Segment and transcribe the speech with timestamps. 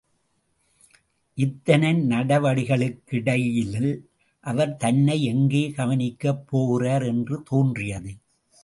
[1.37, 4.01] இத்தனை நடவடிக்கைகளுக்கிடையில்
[4.43, 8.15] அவர் தன்னை எங்கே கவனிக்கப் போகிறார் என்று தோன்றியது.